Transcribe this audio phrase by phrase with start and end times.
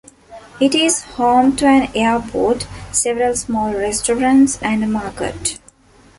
[0.59, 5.59] It is home to an airport, several small restaurants, and a market.